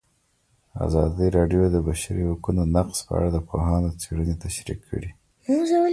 [0.85, 5.09] ازادي راډیو د د بشري حقونو نقض په اړه د پوهانو څېړنې تشریح کړې.